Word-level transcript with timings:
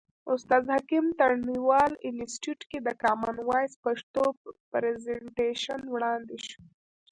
استاد 0.33 0.63
حکیم 0.75 1.05
تڼیوال 1.19 1.91
انستیتیوت 2.07 2.61
کې 2.69 2.79
د 2.83 2.89
کامن 3.03 3.35
وایس 3.49 3.73
پښتو 3.85 4.23
پرزنټیشن 4.71 5.81
وړاندې 5.93 6.37
شو. 6.47 6.59